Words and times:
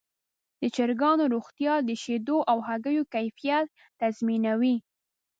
د 0.61 0.63
چرګانو 0.75 1.23
روغتیا 1.33 1.73
د 1.87 1.89
شیدو 2.03 2.37
او 2.51 2.57
هګیو 2.67 3.03
کیفیت 3.13 3.67
تضمینوي. 3.99 4.75